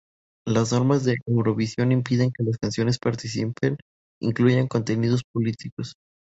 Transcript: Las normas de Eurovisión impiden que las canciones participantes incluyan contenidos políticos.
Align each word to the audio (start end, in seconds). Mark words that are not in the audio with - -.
Las 0.47 0.73
normas 0.73 1.03
de 1.03 1.17
Eurovisión 1.27 1.91
impiden 1.91 2.31
que 2.35 2.43
las 2.43 2.57
canciones 2.57 2.97
participantes 2.97 3.77
incluyan 4.19 4.67
contenidos 4.67 5.21
políticos. 5.31 5.93